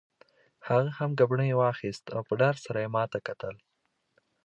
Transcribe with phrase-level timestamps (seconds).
[0.67, 3.55] هغه هم ګبڼۍ واخیست او په ډار سره یې ما ته کتل.